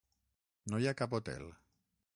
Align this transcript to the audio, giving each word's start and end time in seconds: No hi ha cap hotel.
No 0.73 0.81
hi 0.85 0.89
ha 0.93 0.97
cap 1.03 1.15
hotel. 1.19 1.47